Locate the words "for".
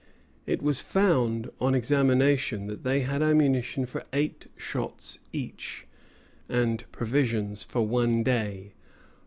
3.85-4.03, 7.63-7.85